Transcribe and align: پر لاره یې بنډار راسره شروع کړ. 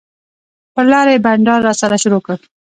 پر 0.73 0.85
لاره 0.91 1.11
یې 1.15 1.23
بنډار 1.25 1.59
راسره 1.67 1.97
شروع 2.03 2.21
کړ. 2.25 2.37